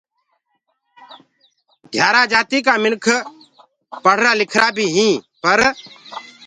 گُرگَلا 1.93 2.21
جآتي 2.31 2.59
ڪآ 2.65 2.73
ڪجھ 2.75 2.81
مِنک 2.83 3.05
پڙهرآ 4.03 4.31
لکرا 4.39 4.67
بي 4.75 4.85
هيٚنٚ 4.95 5.23
پر 5.41 5.59